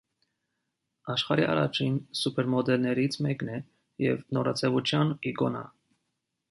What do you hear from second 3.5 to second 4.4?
է և